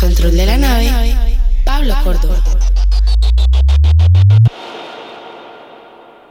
[0.00, 0.90] control de la nave,
[1.62, 2.36] Pablo Córdoba.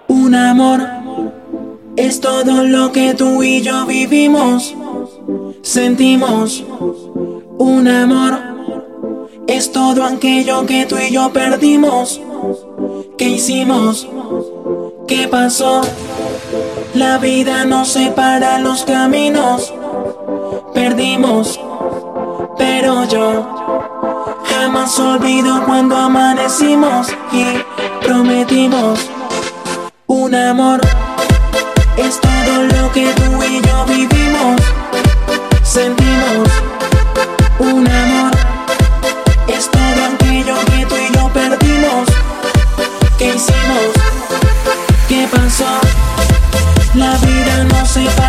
[0.07, 0.81] Un amor
[1.95, 4.73] es todo lo que tú y yo vivimos,
[5.61, 6.63] sentimos.
[7.59, 8.39] Un amor
[9.47, 12.19] es todo aquello que tú y yo perdimos.
[13.19, 14.07] ¿Qué hicimos?
[15.07, 15.81] ¿Qué pasó?
[16.95, 19.71] La vida nos separa los caminos.
[20.73, 21.59] Perdimos,
[22.57, 23.58] pero yo
[24.71, 28.99] jamás olvido cuando amanecimos y prometimos
[30.05, 30.79] un amor.
[31.97, 34.61] Es todo lo que tú y yo vivimos,
[35.63, 36.47] sentimos
[37.57, 38.31] un amor.
[39.47, 42.07] Es todo aquello que tú y yo perdimos.
[43.17, 43.89] ¿Qué hicimos?
[45.07, 45.65] ¿Qué pasó?
[46.93, 48.28] La vida nos separa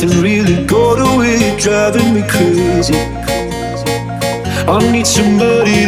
[0.00, 2.94] nothing really got away, driving me crazy.
[4.68, 5.87] I need somebody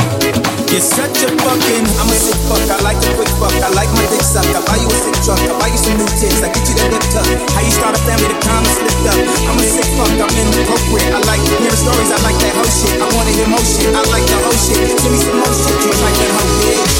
[0.71, 2.63] You're such a fucking, I'm a sick fuck.
[2.71, 3.51] I like the quick fuck.
[3.59, 4.47] I like my dick suck.
[4.55, 5.43] I buy you a sick truck.
[5.43, 6.39] I buy you some new tits.
[6.39, 7.27] I get you that lip tuck.
[7.27, 9.19] How you start a family, the is slipped up.
[9.51, 10.15] I'm a sick fuck.
[10.15, 11.11] I'm inappropriate.
[11.11, 12.07] I like hearing stories.
[12.15, 13.03] I like that whole shit.
[13.03, 13.91] I wanna hear more shit.
[13.91, 14.79] I like the whole shit.
[14.95, 15.75] Give me some more shit.
[15.75, 16.91] You like that whole shit.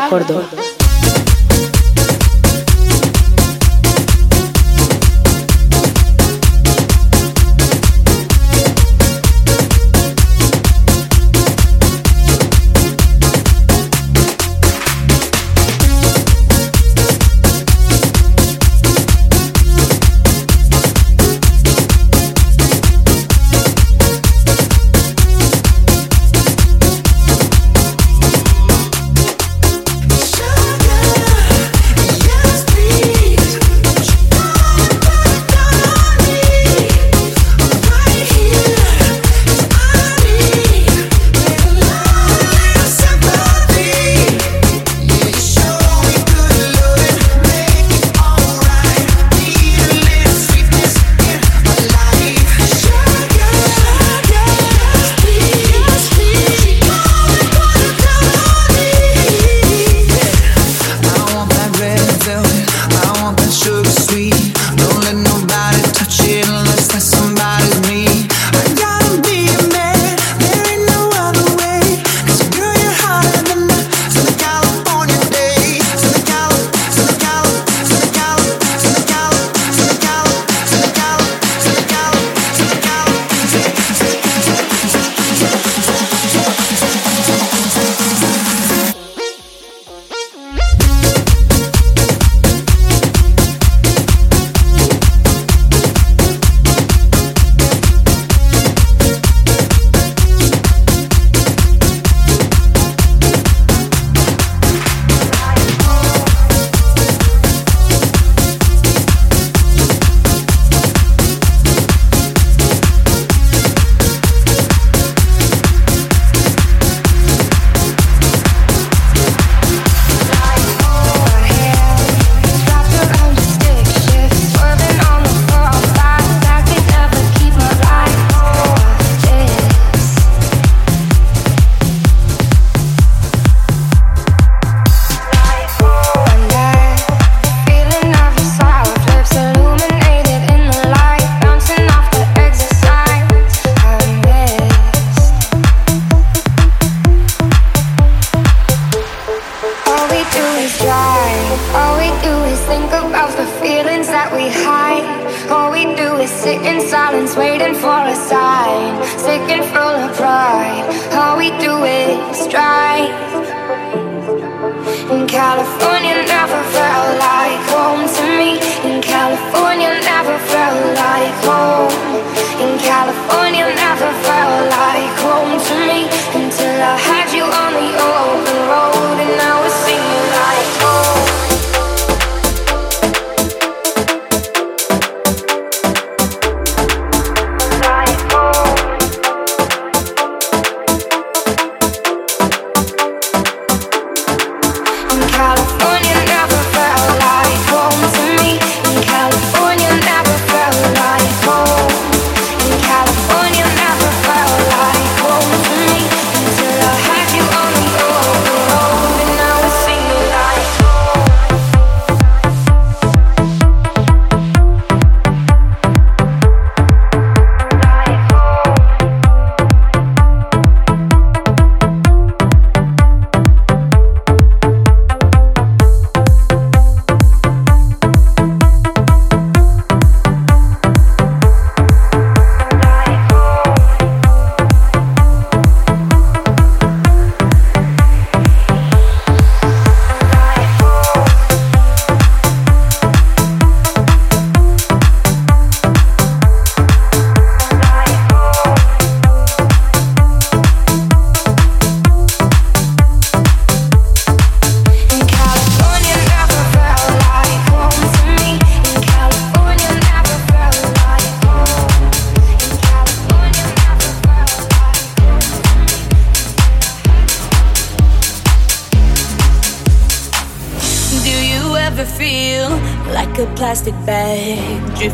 [0.00, 0.65] Pueblo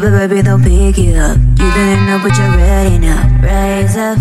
[0.00, 1.36] but baby, they'll pick you up.
[1.58, 3.18] You didn't know, but you're ready now.
[3.42, 4.18] Rise up.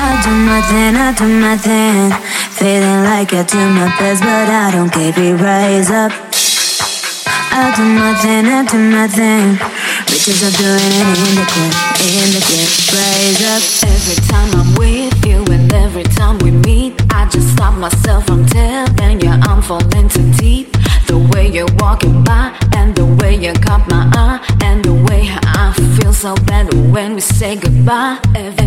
[0.00, 2.12] I do my thing, I do my thing.
[2.56, 5.40] Feeling like I do my best, but I don't give it.
[5.40, 6.12] Rise up.
[7.52, 9.56] I do my thing, I do my thing.
[10.08, 12.70] Bitches are doing it in the club, in the club.
[12.96, 13.62] Rise up.
[13.92, 18.46] Every time I'm with you, and every time we meet, I just stop myself from
[18.46, 19.99] telling you I'm falling.
[27.40, 28.59] say goodbye every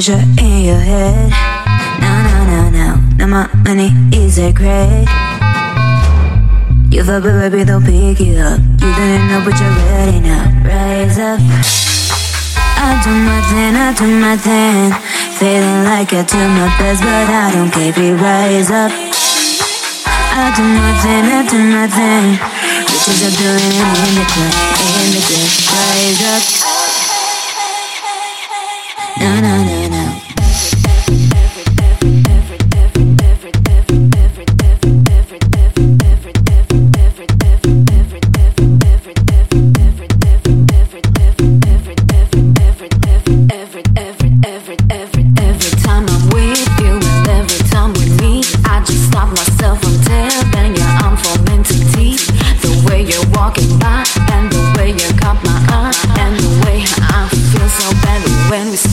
[0.00, 1.28] pressure in your head.
[2.00, 5.04] Now, now, now, now, now my money is a great.
[6.88, 8.60] You thought, baby, don't pick it up.
[8.80, 10.48] You didn't know, but you're ready now.
[10.64, 11.38] Rise up.
[12.80, 14.88] I do my thing, I do my thing.
[15.36, 18.92] Feeling like I do my best, but I don't care you rise up.
[20.32, 22.40] I do my thing, I do my thing.
[22.88, 24.54] Bitches are doing it in the club,
[24.96, 25.50] in the club.
[25.76, 26.70] Rise up.
[29.20, 29.79] No, no, no.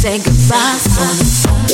[0.07, 1.66] say goodbye.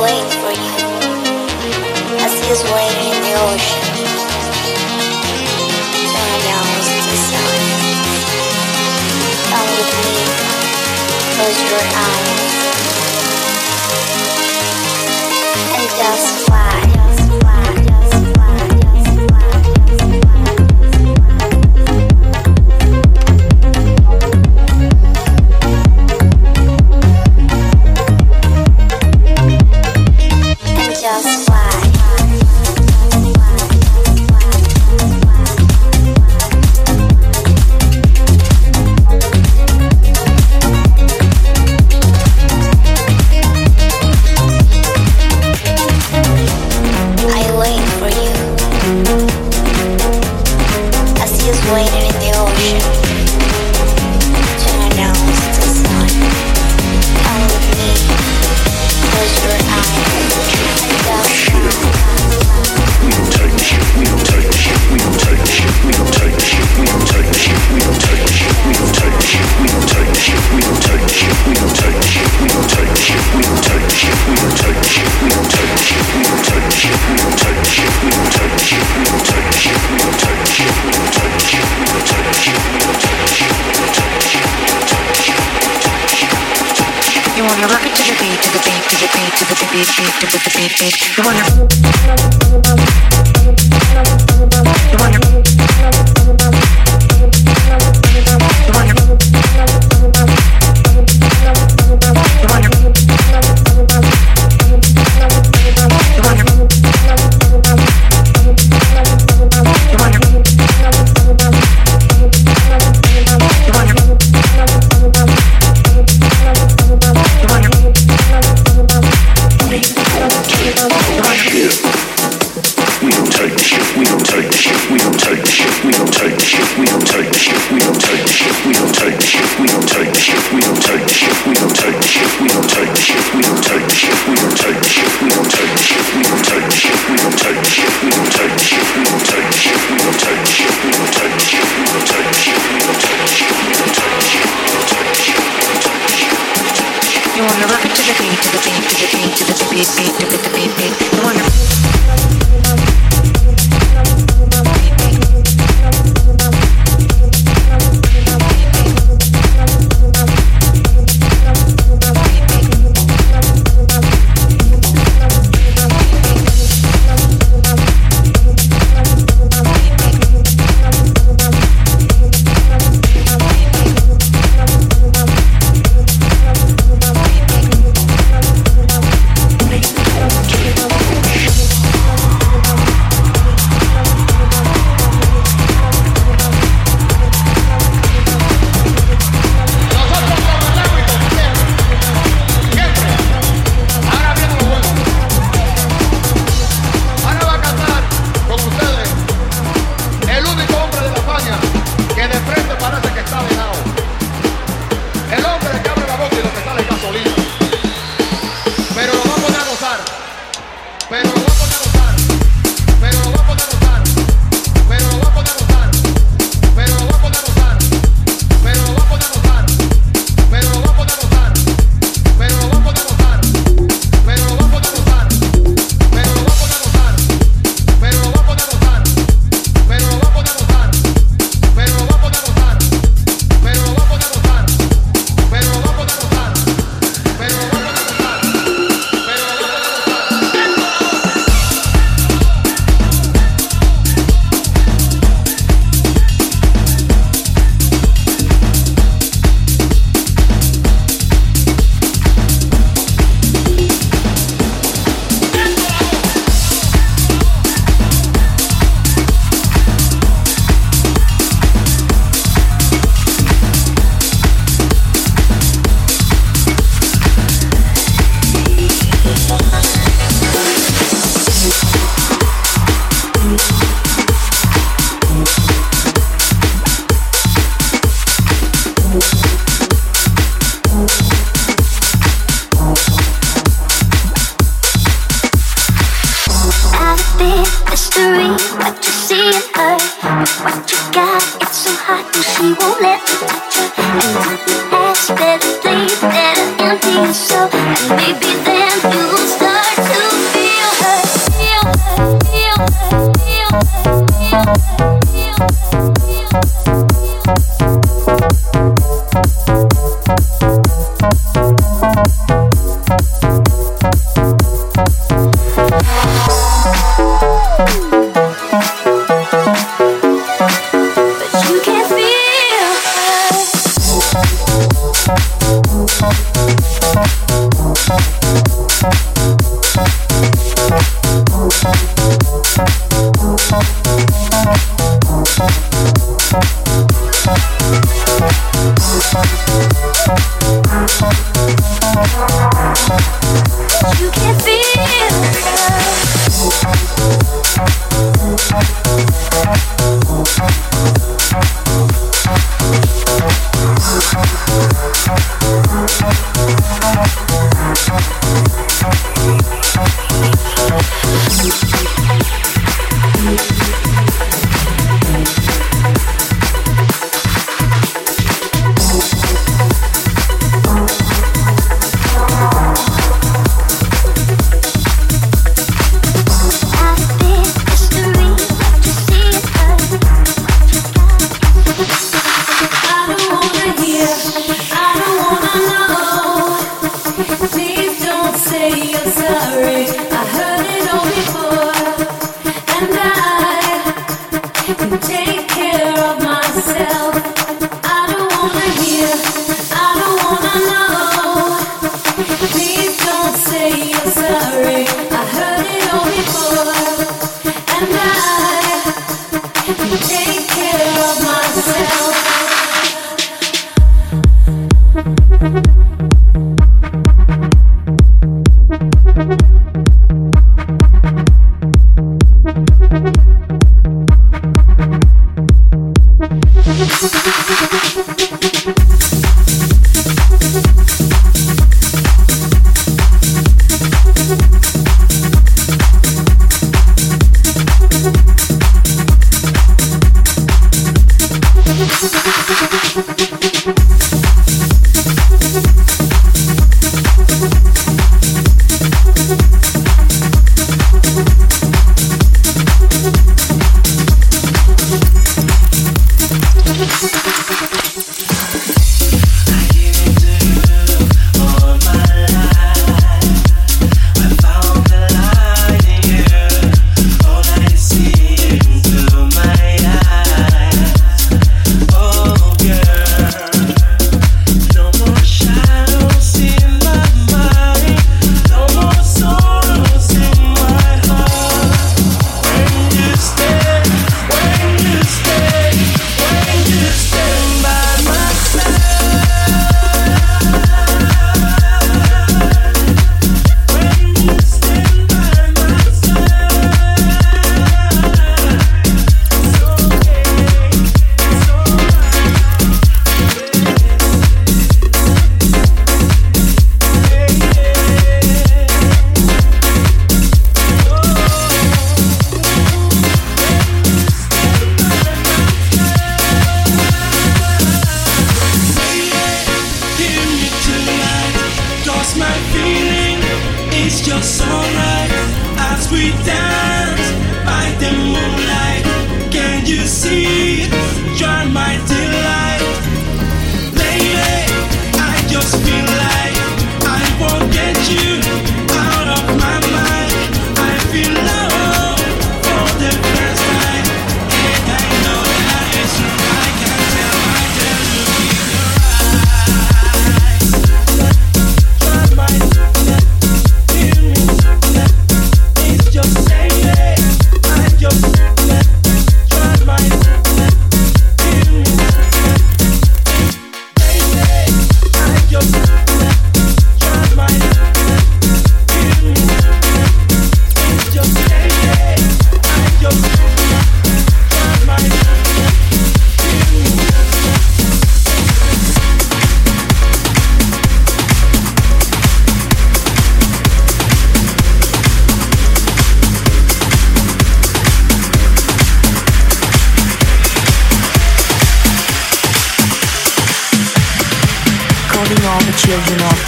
[0.00, 0.72] waiting for you
[2.24, 3.82] as he is waiting in the ocean.
[6.12, 7.42] Turn down the.
[9.50, 10.14] Come with me.
[11.36, 12.19] Close your eyes.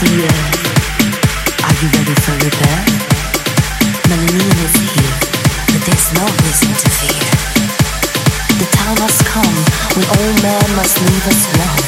[0.02, 2.90] Are you ready for rebirth?
[4.08, 5.18] Millennium is here,
[5.70, 7.30] but there's no reason to fear.
[8.58, 9.56] The time come
[9.94, 10.06] when
[10.74, 11.81] must leave us alone.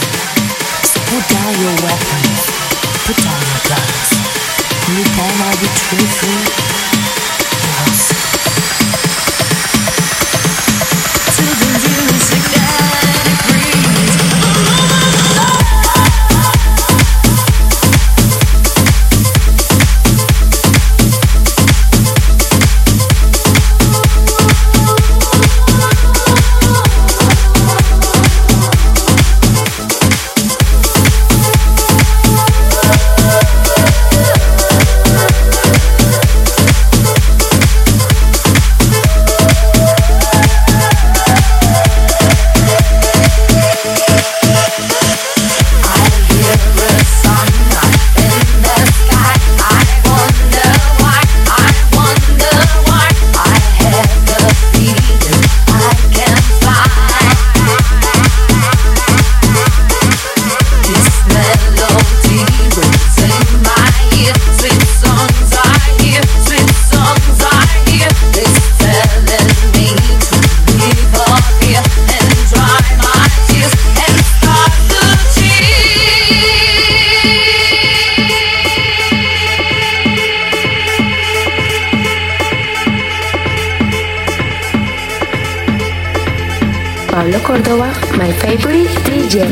[87.15, 89.47] Pablo Cordoba, my favorite DJ.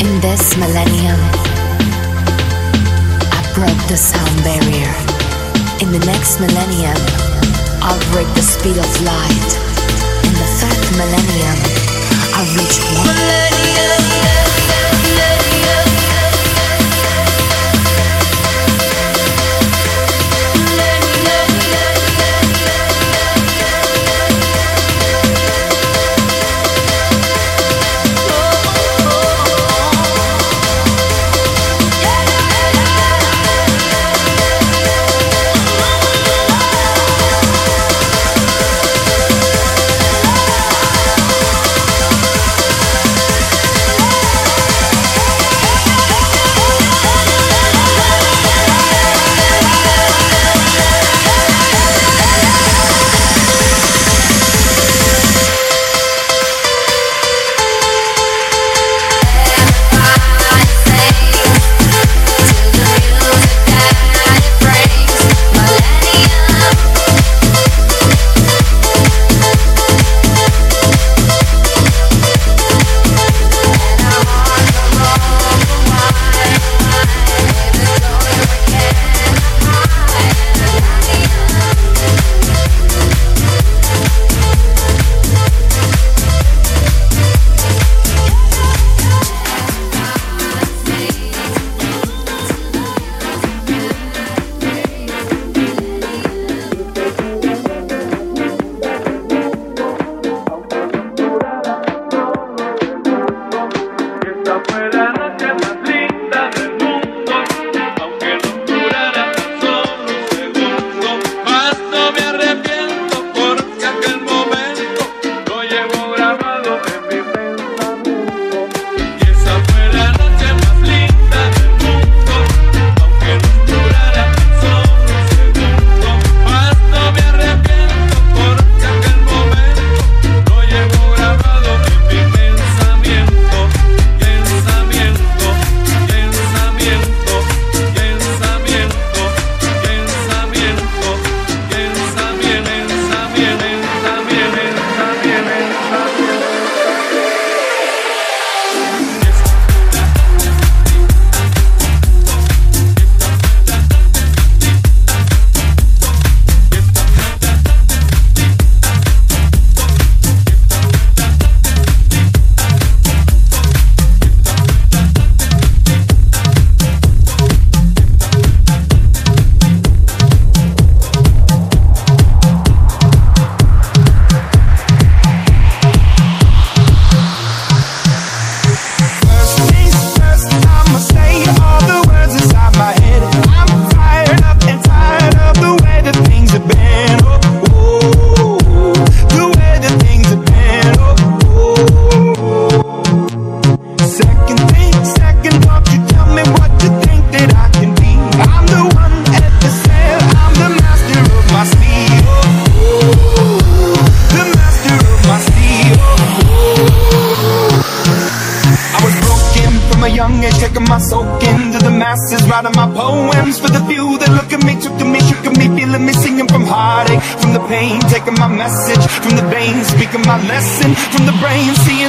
[0.00, 1.20] In this millennium,
[3.28, 4.94] I broke the sound barrier.
[5.84, 6.96] In the next millennium,
[7.84, 9.50] I'll break the speed of light.
[10.24, 11.58] In the third millennium,
[12.32, 13.76] I'll reach one.
[13.76, 14.15] Thank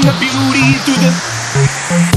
[0.07, 2.16] the beauty through the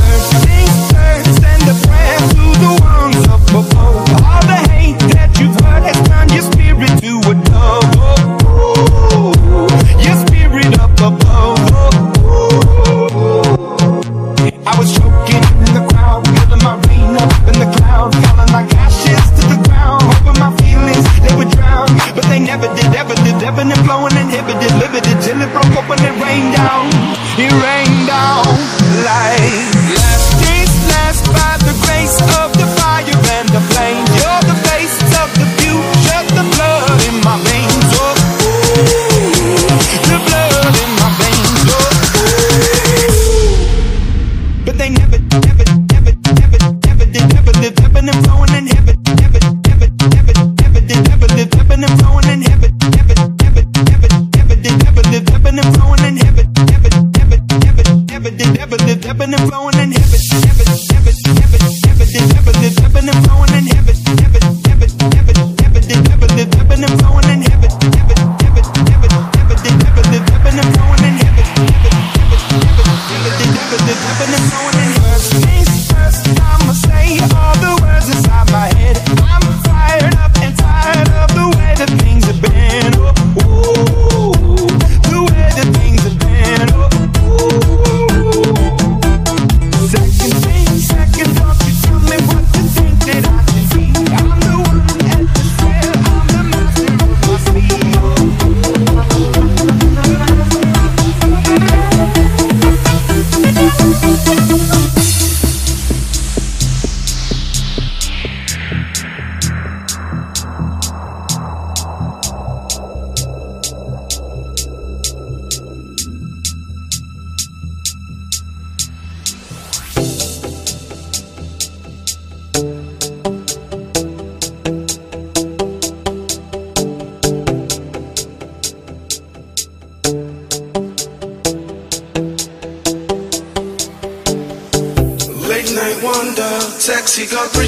[137.27, 137.60] girl